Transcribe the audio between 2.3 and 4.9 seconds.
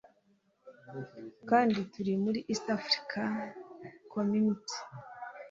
East African Community